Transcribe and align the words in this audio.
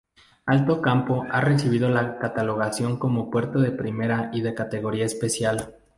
Alto 0.47 0.81
Campoo 0.81 1.27
ha 1.29 1.41
recibido 1.41 1.87
la 1.87 2.17
catalogación 2.17 2.97
como 2.97 3.29
puerto 3.29 3.59
de 3.59 3.69
primera 3.69 4.31
y 4.33 4.41
de 4.41 4.55
categoría 4.55 5.05
especial. 5.05 5.75